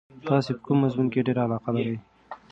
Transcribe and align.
تاسې 0.27 0.51
په 0.55 0.61
کوم 0.65 0.77
مضمون 0.83 1.07
کې 1.11 1.25
ډېره 1.27 1.41
علاقه 1.47 1.69
لرئ؟ 1.75 1.95